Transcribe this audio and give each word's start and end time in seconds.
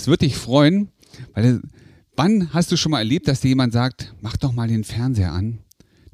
Es 0.00 0.06
wird 0.06 0.22
dich 0.22 0.34
freuen, 0.34 0.88
weil 1.34 1.60
wann 2.16 2.54
hast 2.54 2.72
du 2.72 2.78
schon 2.78 2.92
mal 2.92 3.00
erlebt, 3.00 3.28
dass 3.28 3.42
dir 3.42 3.48
jemand 3.48 3.74
sagt, 3.74 4.14
mach 4.22 4.38
doch 4.38 4.50
mal 4.50 4.66
den 4.66 4.82
Fernseher 4.82 5.30
an, 5.30 5.58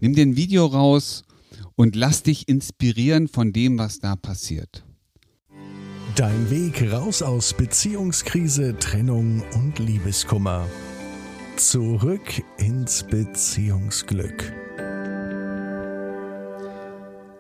nimm 0.01 0.13
dir 0.13 0.27
ein 0.27 0.35
Video 0.35 0.67
raus 0.67 1.23
und 1.77 1.95
lass 1.95 2.25
dich 2.25 2.49
inspirieren 2.49 3.29
von 3.29 3.53
dem, 3.53 3.79
was 3.79 4.01
da 4.01 4.17
passiert. 4.17 4.85
Dein 6.17 6.51
Weg 6.51 6.91
raus 6.91 7.23
aus 7.23 7.55
Beziehungskrise, 7.55 8.77
Trennung 8.81 9.45
und 9.55 9.79
Liebeskummer. 9.79 10.67
Zurück 11.57 12.43
ins 12.59 13.05
Beziehungsglück. 13.05 14.53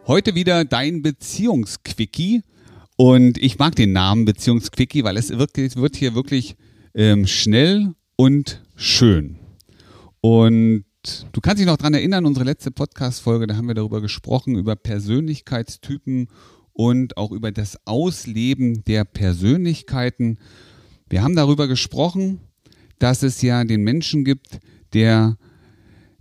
Heute 0.06 0.36
wieder 0.36 0.64
dein 0.64 1.02
Beziehungsquickie. 1.02 2.44
Und 2.96 3.36
ich 3.38 3.58
mag 3.58 3.76
den 3.76 3.92
Namen 3.92 4.24
Beziehungsquickie, 4.24 5.04
weil 5.04 5.18
es 5.18 5.30
wirklich, 5.30 5.76
wird 5.76 5.96
hier 5.96 6.14
wirklich 6.14 6.56
ähm, 6.94 7.26
schnell 7.26 7.92
und 8.16 8.62
schön. 8.74 9.36
Und 10.22 10.84
du 11.32 11.40
kannst 11.42 11.60
dich 11.60 11.66
noch 11.66 11.76
daran 11.76 11.92
erinnern, 11.92 12.24
unsere 12.24 12.46
letzte 12.46 12.70
Podcast-Folge, 12.70 13.46
da 13.46 13.56
haben 13.56 13.68
wir 13.68 13.74
darüber 13.74 14.00
gesprochen, 14.00 14.56
über 14.56 14.76
Persönlichkeitstypen 14.76 16.28
und 16.72 17.18
auch 17.18 17.32
über 17.32 17.52
das 17.52 17.78
Ausleben 17.86 18.82
der 18.84 19.04
Persönlichkeiten. 19.04 20.38
Wir 21.08 21.22
haben 21.22 21.36
darüber 21.36 21.68
gesprochen, 21.68 22.40
dass 22.98 23.22
es 23.22 23.42
ja 23.42 23.62
den 23.64 23.82
Menschen 23.82 24.24
gibt, 24.24 24.58
der 24.94 25.36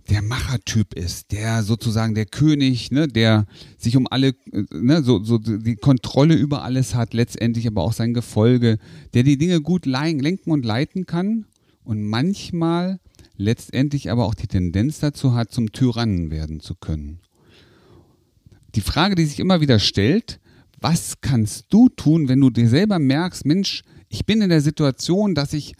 der 0.08 0.22
Machertyp 0.22 0.94
ist, 0.94 1.32
der 1.32 1.62
sozusagen 1.62 2.14
der 2.14 2.26
König, 2.26 2.90
ne, 2.90 3.08
der 3.08 3.46
sich 3.76 3.96
um 3.96 4.06
alle, 4.08 4.34
ne, 4.72 5.02
so, 5.02 5.22
so 5.24 5.38
die 5.38 5.76
Kontrolle 5.76 6.34
über 6.34 6.62
alles 6.62 6.94
hat, 6.94 7.12
letztendlich 7.14 7.66
aber 7.66 7.82
auch 7.82 7.92
sein 7.92 8.14
Gefolge, 8.14 8.78
der 9.14 9.24
die 9.24 9.36
Dinge 9.36 9.60
gut 9.60 9.86
lenken 9.86 10.50
und 10.50 10.64
leiten 10.64 11.06
kann 11.06 11.46
und 11.84 12.02
manchmal 12.04 13.00
letztendlich 13.36 14.10
aber 14.10 14.26
auch 14.26 14.34
die 14.34 14.46
Tendenz 14.46 15.00
dazu 15.00 15.34
hat, 15.34 15.52
zum 15.52 15.72
Tyrannen 15.72 16.30
werden 16.30 16.60
zu 16.60 16.74
können. 16.74 17.20
Die 18.74 18.80
Frage, 18.80 19.14
die 19.14 19.24
sich 19.24 19.40
immer 19.40 19.60
wieder 19.60 19.78
stellt, 19.78 20.38
was 20.80 21.20
kannst 21.20 21.66
du 21.70 21.88
tun, 21.88 22.28
wenn 22.28 22.40
du 22.40 22.50
dir 22.50 22.68
selber 22.68 22.98
merkst, 22.98 23.46
Mensch, 23.46 23.82
ich 24.08 24.26
bin 24.26 24.40
in 24.40 24.50
der 24.50 24.60
Situation, 24.60 25.34
dass 25.34 25.52
ich 25.52 25.74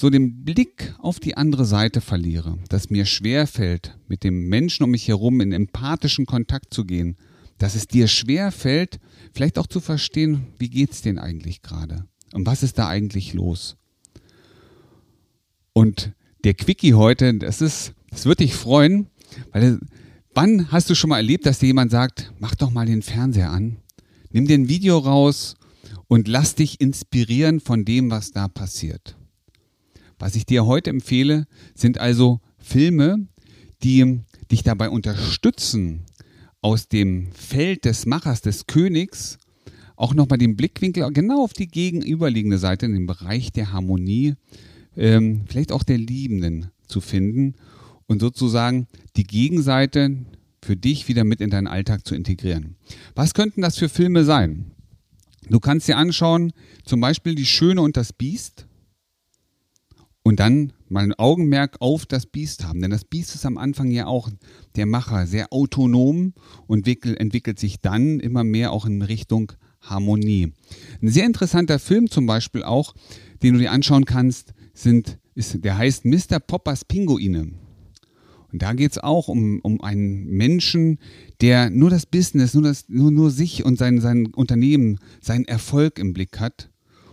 so 0.00 0.08
den 0.08 0.44
Blick 0.44 0.94
auf 0.98 1.20
die 1.20 1.36
andere 1.36 1.66
Seite 1.66 2.00
verliere, 2.00 2.56
dass 2.70 2.88
mir 2.88 3.04
schwer 3.04 3.46
fällt, 3.46 3.98
mit 4.08 4.24
dem 4.24 4.48
Menschen 4.48 4.84
um 4.84 4.92
mich 4.92 5.06
herum 5.06 5.42
in 5.42 5.52
empathischen 5.52 6.24
Kontakt 6.24 6.72
zu 6.72 6.86
gehen, 6.86 7.18
dass 7.58 7.74
es 7.74 7.86
dir 7.86 8.08
schwer 8.08 8.50
fällt, 8.50 8.98
vielleicht 9.34 9.58
auch 9.58 9.66
zu 9.66 9.78
verstehen, 9.78 10.46
wie 10.58 10.70
geht's 10.70 11.02
denn 11.02 11.18
eigentlich 11.18 11.60
gerade 11.60 12.06
und 12.32 12.46
was 12.46 12.62
ist 12.62 12.78
da 12.78 12.88
eigentlich 12.88 13.34
los? 13.34 13.76
Und 15.74 16.12
der 16.44 16.54
Quickie 16.54 16.94
heute, 16.94 17.34
das 17.34 17.60
ist, 17.60 17.92
das 18.08 18.24
wird 18.24 18.40
dich 18.40 18.54
freuen, 18.54 19.08
weil 19.52 19.80
wann 20.32 20.72
hast 20.72 20.88
du 20.88 20.94
schon 20.94 21.10
mal 21.10 21.18
erlebt, 21.18 21.44
dass 21.44 21.58
dir 21.58 21.66
jemand 21.66 21.90
sagt, 21.90 22.32
mach 22.38 22.54
doch 22.54 22.70
mal 22.70 22.86
den 22.86 23.02
Fernseher 23.02 23.50
an, 23.50 23.76
nimm 24.30 24.46
dir 24.46 24.56
ein 24.56 24.70
Video 24.70 24.96
raus 24.96 25.56
und 26.08 26.26
lass 26.26 26.54
dich 26.54 26.80
inspirieren 26.80 27.60
von 27.60 27.84
dem, 27.84 28.10
was 28.10 28.30
da 28.30 28.48
passiert. 28.48 29.19
Was 30.20 30.36
ich 30.36 30.44
dir 30.44 30.66
heute 30.66 30.90
empfehle, 30.90 31.46
sind 31.74 31.98
also 31.98 32.40
Filme, 32.58 33.26
die 33.82 34.20
dich 34.50 34.62
dabei 34.62 34.90
unterstützen, 34.90 36.02
aus 36.60 36.88
dem 36.88 37.32
Feld 37.32 37.86
des 37.86 38.04
Machers, 38.04 38.42
des 38.42 38.66
Königs, 38.66 39.38
auch 39.96 40.12
nochmal 40.12 40.36
den 40.36 40.56
Blickwinkel 40.56 41.10
genau 41.12 41.42
auf 41.42 41.54
die 41.54 41.68
gegenüberliegende 41.68 42.58
Seite, 42.58 42.84
in 42.84 42.92
den 42.92 43.06
Bereich 43.06 43.50
der 43.50 43.72
Harmonie, 43.72 44.34
ähm, 44.94 45.46
vielleicht 45.48 45.72
auch 45.72 45.82
der 45.82 45.96
Liebenden 45.96 46.70
zu 46.86 47.00
finden 47.00 47.54
und 48.06 48.20
sozusagen 48.20 48.88
die 49.16 49.24
Gegenseite 49.24 50.18
für 50.60 50.76
dich 50.76 51.08
wieder 51.08 51.24
mit 51.24 51.40
in 51.40 51.48
deinen 51.48 51.66
Alltag 51.66 52.06
zu 52.06 52.14
integrieren. 52.14 52.76
Was 53.14 53.32
könnten 53.32 53.62
das 53.62 53.78
für 53.78 53.88
Filme 53.88 54.24
sein? 54.24 54.72
Du 55.48 55.60
kannst 55.60 55.88
dir 55.88 55.96
anschauen, 55.96 56.52
zum 56.84 57.00
Beispiel 57.00 57.34
Die 57.34 57.46
Schöne 57.46 57.80
und 57.80 57.96
das 57.96 58.12
Biest 58.12 58.66
und 60.22 60.40
dann 60.40 60.72
mal 60.88 61.04
ein 61.04 61.14
Augenmerk 61.14 61.76
auf 61.80 62.06
das 62.06 62.26
Biest 62.26 62.64
haben. 62.64 62.80
Denn 62.80 62.90
das 62.90 63.04
Biest 63.04 63.34
ist 63.34 63.46
am 63.46 63.58
Anfang 63.58 63.90
ja 63.90 64.06
auch 64.06 64.28
der 64.76 64.86
Macher, 64.86 65.26
sehr 65.26 65.52
autonom 65.52 66.34
und 66.66 66.86
entwickelt 66.86 67.58
sich 67.58 67.80
dann 67.80 68.20
immer 68.20 68.44
mehr 68.44 68.72
auch 68.72 68.86
in 68.86 69.02
Richtung 69.02 69.52
Harmonie. 69.80 70.52
Ein 71.00 71.08
sehr 71.08 71.26
interessanter 71.26 71.78
Film 71.78 72.10
zum 72.10 72.26
Beispiel 72.26 72.62
auch, 72.62 72.94
den 73.42 73.54
du 73.54 73.60
dir 73.60 73.72
anschauen 73.72 74.04
kannst, 74.04 74.52
sind, 74.74 75.18
ist, 75.34 75.64
der 75.64 75.78
heißt 75.78 76.04
Mr. 76.04 76.38
Poppers 76.38 76.84
Pinguine. 76.84 77.52
Und 78.52 78.62
da 78.62 78.72
geht 78.72 78.92
es 78.92 78.98
auch 78.98 79.28
um, 79.28 79.60
um 79.60 79.80
einen 79.80 80.26
Menschen, 80.26 80.98
der 81.40 81.70
nur 81.70 81.88
das 81.88 82.04
Business, 82.04 82.52
nur, 82.52 82.64
das, 82.64 82.88
nur, 82.88 83.10
nur 83.10 83.30
sich 83.30 83.64
und 83.64 83.78
sein, 83.78 84.00
sein 84.00 84.26
Unternehmen, 84.26 84.98
seinen 85.20 85.44
Erfolg 85.44 85.98
im 85.98 86.12
Blick 86.12 86.40
hat. 86.40 86.70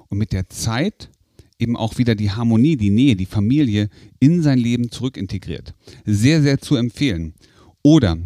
Und 0.10 0.18
mit 0.18 0.34
der 0.34 0.50
Zeit 0.50 1.12
eben 1.60 1.76
auch 1.76 1.98
wieder 1.98 2.16
die 2.16 2.32
Harmonie, 2.32 2.78
die 2.78 2.90
Nähe, 2.90 3.16
die 3.16 3.26
Familie 3.26 3.90
in 4.20 4.42
sein 4.42 4.60
Leben 4.60 4.92
zurückintegriert. 4.92 5.74
Sehr, 6.06 6.42
sehr 6.42 6.60
zu 6.60 6.76
empfehlen. 6.76 7.34
Oder 7.84 8.18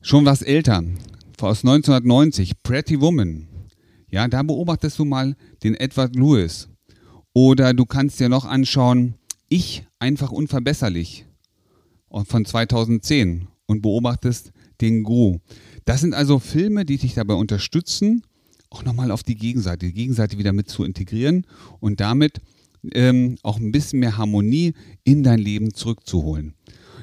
schon 0.00 0.24
was 0.24 0.42
älter, 0.42 0.82
aus 1.40 1.58
1990, 1.58 2.62
Pretty 2.62 3.00
Woman. 3.00 3.48
Ja, 4.10 4.28
da 4.28 4.42
beobachtest 4.42 4.98
du 4.98 5.04
mal 5.04 5.36
den 5.62 5.74
Edward 5.74 6.16
Lewis. 6.16 6.68
Oder 7.34 7.74
du 7.74 7.84
kannst 7.84 8.18
dir 8.18 8.28
noch 8.28 8.44
anschauen, 8.44 9.14
Ich 9.48 9.84
einfach 9.98 10.32
unverbesserlich 10.32 11.26
von 12.08 12.44
2010 12.44 13.48
und 13.66 13.82
beobachtest 13.82 14.52
den 14.80 15.04
Gru. 15.04 15.38
Das 15.84 16.00
sind 16.00 16.14
also 16.14 16.38
Filme, 16.38 16.84
die 16.84 16.96
dich 16.96 17.14
dabei 17.14 17.34
unterstützen, 17.34 18.22
auch 18.70 18.84
nochmal 18.84 19.10
auf 19.10 19.22
die 19.22 19.36
Gegenseite, 19.36 19.86
die 19.86 19.92
Gegenseite 19.92 20.38
wieder 20.38 20.52
mit 20.52 20.68
zu 20.68 20.84
integrieren 20.84 21.46
und 21.80 22.00
damit 22.00 22.40
ähm, 22.92 23.36
auch 23.42 23.58
ein 23.58 23.72
bisschen 23.72 24.00
mehr 24.00 24.16
Harmonie 24.16 24.74
in 25.04 25.22
dein 25.22 25.38
Leben 25.38 25.74
zurückzuholen. 25.74 26.54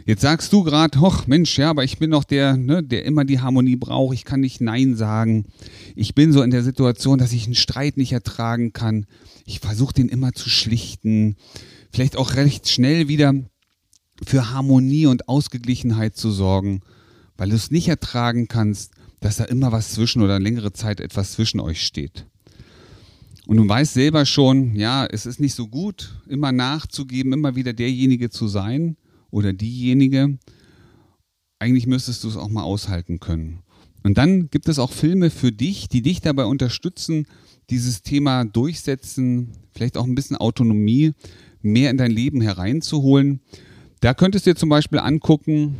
Jetzt 0.06 0.22
sagst 0.22 0.52
du 0.52 0.64
gerade, 0.64 1.00
hoch 1.00 1.28
Mensch, 1.28 1.58
ja, 1.58 1.70
aber 1.70 1.84
ich 1.84 2.00
bin 2.00 2.12
doch 2.12 2.24
der, 2.24 2.58
ne, 2.58 2.84
der 2.84 3.06
immer 3.06 3.24
die 3.24 3.40
Harmonie 3.40 3.76
braucht. 3.76 4.16
Ich 4.16 4.26
kann 4.26 4.40
nicht 4.40 4.60
Nein 4.60 4.96
sagen. 4.96 5.46
Ich 5.96 6.16
bin 6.16 6.32
so 6.32 6.42
in 6.42 6.50
der 6.50 6.64
Situation, 6.64 7.20
dass 7.20 7.34
ich 7.34 7.46
einen 7.46 7.56
Streit 7.56 7.98
nicht 7.98 8.12
ertragen 8.12 8.74
kann. 8.74 9.06
Ich 9.46 9.60
versuche 9.60 9.94
den 9.94 10.10
immer 10.10 10.34
zu 10.34 10.50
schlichten. 10.50 11.36
Vielleicht 11.92 12.18
auch 12.18 12.36
recht 12.36 12.68
schnell 12.68 13.08
wieder 13.08 13.34
für 14.26 14.52
Harmonie 14.52 15.06
und 15.06 15.28
Ausgeglichenheit 15.28 16.16
zu 16.16 16.32
sorgen, 16.32 16.82
weil 17.38 17.50
du 17.50 17.56
es 17.56 17.72
nicht 17.72 17.88
ertragen 17.88 18.48
kannst, 18.48 18.94
dass 19.20 19.38
da 19.38 19.46
immer 19.46 19.72
was 19.72 19.92
zwischen 19.92 20.22
oder 20.22 20.40
längere 20.40 20.74
Zeit 20.74 21.00
etwas 21.00 21.34
zwischen 21.34 21.60
euch 21.60 21.86
steht. 21.86 22.26
Und 23.52 23.58
du 23.58 23.68
weißt 23.68 23.96
selber 23.96 24.26
schon, 24.26 24.78
ja, 24.78 25.06
es 25.06 25.26
ist 25.26 25.42
nicht 25.42 25.56
so 25.56 25.68
gut, 25.68 26.22
immer 26.30 26.54
nachzugeben, 26.54 27.34
immer 27.34 27.54
wieder 27.54 27.74
derjenige 27.74 28.30
zu 28.30 28.48
sein 28.48 28.96
oder 29.30 29.52
diejenige. 29.52 30.38
Eigentlich 31.60 31.86
müsstest 31.86 32.24
du 32.24 32.30
es 32.30 32.38
auch 32.38 32.48
mal 32.48 32.64
aushalten 32.64 33.20
können. 33.20 33.60
Und 34.04 34.18
dann 34.18 34.50
gibt 34.52 34.70
es 34.70 34.80
auch 34.80 34.94
Filme 34.94 35.30
für 35.30 35.52
dich, 35.52 35.90
die 35.90 36.02
dich 36.02 36.22
dabei 36.22 36.46
unterstützen, 36.46 37.28
dieses 37.70 38.04
Thema 38.04 38.46
durchsetzen, 38.46 39.50
vielleicht 39.74 39.98
auch 39.98 40.06
ein 40.06 40.16
bisschen 40.16 40.38
Autonomie 40.38 41.12
mehr 41.62 41.90
in 41.90 41.98
dein 41.98 42.12
Leben 42.12 42.40
hereinzuholen. 42.40 43.42
Da 44.00 44.14
könntest 44.14 44.46
du 44.46 44.52
dir 44.52 44.56
zum 44.56 44.70
Beispiel 44.70 45.00
angucken, 45.00 45.76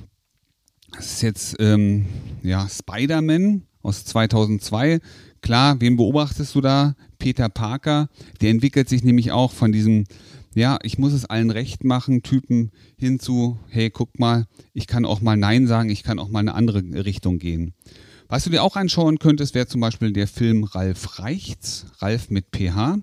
das 0.92 1.14
ist 1.14 1.22
jetzt 1.22 1.56
ähm, 1.60 2.06
ja, 2.44 2.68
Spider-Man 2.68 3.64
aus 3.82 4.06
2002. 4.06 5.00
Klar, 5.42 5.80
wen 5.80 5.98
beobachtest 5.98 6.54
du 6.54 6.62
da? 6.62 6.96
Peter 7.18 7.50
Parker. 7.50 8.10
Der 8.42 8.50
entwickelt 8.50 8.90
sich 8.90 9.04
nämlich 9.04 9.32
auch 9.32 9.52
von 9.52 9.72
diesem, 9.72 10.06
ja, 10.54 10.78
ich 10.84 10.98
muss 10.98 11.14
es 11.14 11.26
allen 11.26 11.50
recht 11.50 11.84
machen, 11.84 12.24
Typen 12.24 12.72
hin 12.98 13.20
zu, 13.20 13.58
hey, 13.70 13.90
guck 13.90 14.20
mal, 14.20 14.46
ich 14.74 14.88
kann 14.88 15.06
auch 15.06 15.22
mal 15.22 15.38
Nein 15.38 15.68
sagen, 15.68 15.90
ich 15.90 16.04
kann 16.04 16.20
auch 16.20 16.30
mal 16.30 16.40
eine 16.40 16.54
andere 16.56 16.82
Richtung 17.06 17.40
gehen. 17.40 17.74
Was 18.28 18.44
du 18.46 18.50
dir 18.50 18.64
auch 18.64 18.76
anschauen 18.76 19.20
könntest, 19.20 19.56
wäre 19.56 19.68
zum 19.68 19.82
Beispiel 19.82 20.14
der 20.14 20.28
Film 20.28 20.64
Ralf 20.64 21.20
Reichts, 21.20 21.88
Ralf 22.00 22.30
mit 22.30 22.46
PH, 22.56 23.00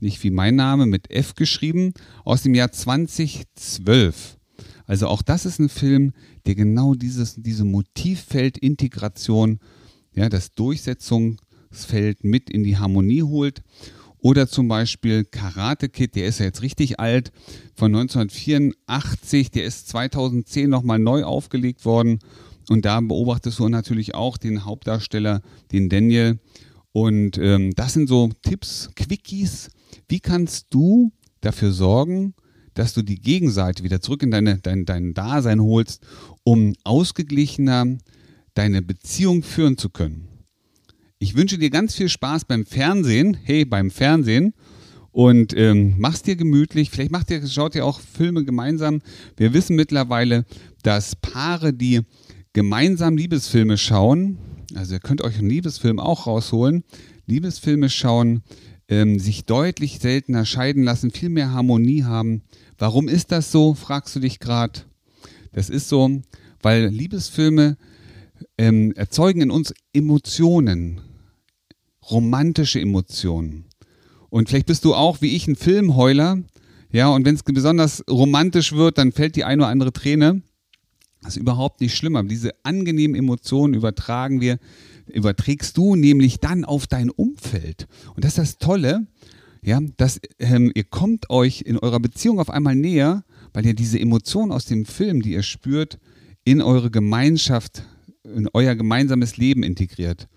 nicht 0.00 0.22
wie 0.24 0.30
mein 0.30 0.56
Name, 0.56 0.86
mit 0.86 1.10
F 1.10 1.34
geschrieben, 1.34 1.94
aus 2.24 2.42
dem 2.42 2.54
Jahr 2.54 2.72
2012. 2.72 4.38
Also 4.86 5.08
auch 5.08 5.22
das 5.22 5.46
ist 5.46 5.58
ein 5.58 5.68
Film, 5.68 6.12
der 6.46 6.54
genau 6.54 6.94
dieses, 6.94 7.36
diese 7.36 7.64
Motivfeldintegration, 7.64 9.60
ja, 10.14 10.28
das 10.28 10.54
Durchsetzung 10.54 11.40
Feld 11.72 12.24
mit 12.24 12.50
in 12.50 12.64
die 12.64 12.76
Harmonie 12.76 13.22
holt. 13.22 13.62
Oder 14.18 14.46
zum 14.46 14.68
Beispiel 14.68 15.24
Karate 15.24 15.88
Kid, 15.88 16.14
der 16.14 16.26
ist 16.26 16.38
ja 16.38 16.44
jetzt 16.46 16.62
richtig 16.62 17.00
alt, 17.00 17.32
von 17.74 17.94
1984, 17.94 19.50
der 19.50 19.64
ist 19.64 19.88
2010 19.88 20.70
nochmal 20.70 21.00
neu 21.00 21.24
aufgelegt 21.24 21.84
worden. 21.84 22.20
Und 22.68 22.84
da 22.84 23.00
beobachtest 23.00 23.58
du 23.58 23.68
natürlich 23.68 24.14
auch 24.14 24.36
den 24.36 24.64
Hauptdarsteller, 24.64 25.42
den 25.72 25.88
Daniel. 25.88 26.38
Und 26.92 27.36
ähm, 27.38 27.72
das 27.74 27.94
sind 27.94 28.08
so 28.08 28.30
Tipps, 28.42 28.90
Quickies. 28.94 29.70
Wie 30.08 30.20
kannst 30.20 30.66
du 30.70 31.10
dafür 31.40 31.72
sorgen, 31.72 32.34
dass 32.74 32.94
du 32.94 33.02
die 33.02 33.20
Gegenseite 33.20 33.84
wieder 33.84 34.00
zurück 34.00 34.22
in 34.22 34.30
deine, 34.30 34.58
dein, 34.58 34.84
dein 34.84 35.14
Dasein 35.14 35.60
holst, 35.60 36.02
um 36.44 36.74
ausgeglichener 36.84 37.98
deine 38.54 38.82
Beziehung 38.82 39.42
führen 39.42 39.78
zu 39.78 39.88
können. 39.88 40.28
Ich 41.18 41.36
wünsche 41.36 41.58
dir 41.58 41.70
ganz 41.70 41.94
viel 41.94 42.08
Spaß 42.08 42.46
beim 42.46 42.66
Fernsehen, 42.66 43.36
hey, 43.44 43.64
beim 43.64 43.90
Fernsehen 43.90 44.54
und 45.12 45.56
ähm, 45.56 45.94
mach's 45.98 46.22
dir 46.22 46.36
gemütlich. 46.36 46.90
Vielleicht 46.90 47.12
macht 47.12 47.30
ihr, 47.30 47.46
schaut 47.46 47.74
ihr 47.74 47.86
auch 47.86 48.00
Filme 48.00 48.44
gemeinsam. 48.44 49.00
Wir 49.36 49.52
wissen 49.52 49.76
mittlerweile, 49.76 50.44
dass 50.82 51.14
Paare, 51.14 51.72
die 51.72 52.00
gemeinsam 52.52 53.16
Liebesfilme 53.16 53.78
schauen, 53.78 54.38
also 54.74 54.94
ihr 54.94 55.00
könnt 55.00 55.22
euch 55.22 55.38
einen 55.38 55.48
Liebesfilm 55.48 56.00
auch 56.00 56.26
rausholen, 56.26 56.82
Liebesfilme 57.26 57.88
schauen, 57.88 58.42
ähm, 58.92 59.18
sich 59.18 59.46
deutlich 59.46 60.00
seltener 60.00 60.44
scheiden 60.44 60.82
lassen, 60.82 61.12
viel 61.12 61.30
mehr 61.30 61.50
Harmonie 61.50 62.04
haben. 62.04 62.42
Warum 62.76 63.08
ist 63.08 63.32
das 63.32 63.50
so, 63.50 63.72
fragst 63.72 64.14
du 64.14 64.20
dich 64.20 64.38
gerade. 64.38 64.80
Das 65.52 65.70
ist 65.70 65.88
so, 65.88 66.20
weil 66.60 66.88
Liebesfilme 66.88 67.78
ähm, 68.58 68.92
erzeugen 68.92 69.40
in 69.40 69.50
uns 69.50 69.72
Emotionen, 69.94 71.00
romantische 72.10 72.80
Emotionen. 72.80 73.64
Und 74.28 74.50
vielleicht 74.50 74.66
bist 74.66 74.84
du 74.84 74.94
auch 74.94 75.22
wie 75.22 75.36
ich 75.36 75.46
ein 75.46 75.56
Filmheuler. 75.56 76.42
Ja, 76.90 77.08
und 77.08 77.24
wenn 77.24 77.34
es 77.34 77.44
besonders 77.44 78.04
romantisch 78.10 78.74
wird, 78.74 78.98
dann 78.98 79.12
fällt 79.12 79.36
die 79.36 79.44
eine 79.44 79.62
oder 79.62 79.70
andere 79.70 79.94
Träne. 79.94 80.42
Das 81.22 81.36
ist 81.36 81.40
überhaupt 81.40 81.80
nicht 81.80 81.96
schlimm. 81.96 82.16
Aber 82.16 82.28
diese 82.28 82.52
angenehmen 82.62 83.16
Emotionen 83.16 83.72
übertragen 83.72 84.42
wir, 84.42 84.58
überträgst 85.06 85.76
du 85.76 85.96
nämlich 85.96 86.40
dann 86.40 86.64
auf 86.64 86.86
dein 86.86 87.10
Umfeld. 87.10 87.86
Und 88.14 88.24
das 88.24 88.32
ist 88.32 88.38
das 88.38 88.58
Tolle, 88.58 89.06
ja, 89.62 89.80
dass 89.96 90.20
ähm, 90.38 90.72
ihr 90.74 90.84
kommt 90.84 91.30
euch 91.30 91.62
in 91.62 91.78
eurer 91.78 92.00
Beziehung 92.00 92.40
auf 92.40 92.50
einmal 92.50 92.74
näher, 92.74 93.24
weil 93.52 93.64
ihr 93.66 93.74
diese 93.74 93.98
Emotionen 93.98 94.52
aus 94.52 94.64
dem 94.64 94.84
Film, 94.84 95.22
die 95.22 95.32
ihr 95.32 95.42
spürt, 95.42 95.98
in 96.44 96.60
eure 96.60 96.90
Gemeinschaft, 96.90 97.84
in 98.24 98.48
euer 98.52 98.74
gemeinsames 98.74 99.36
Leben 99.36 99.62
integriert. 99.62 100.28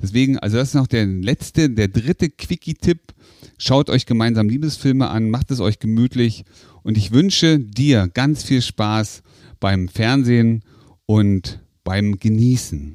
Deswegen, 0.00 0.38
also 0.38 0.56
das 0.58 0.68
ist 0.68 0.74
noch 0.74 0.86
der 0.86 1.06
letzte, 1.06 1.70
der 1.70 1.88
dritte 1.88 2.30
Quickie-Tipp. 2.30 3.14
Schaut 3.58 3.90
euch 3.90 4.06
gemeinsam 4.06 4.48
Liebesfilme 4.48 5.08
an, 5.08 5.30
macht 5.30 5.50
es 5.50 5.58
euch 5.58 5.80
gemütlich 5.80 6.44
und 6.84 6.96
ich 6.96 7.10
wünsche 7.10 7.58
dir 7.58 8.08
ganz 8.08 8.44
viel 8.44 8.62
Spaß 8.62 9.22
beim 9.58 9.88
Fernsehen 9.88 10.62
und 11.06 11.60
beim 11.82 12.18
Genießen. 12.18 12.94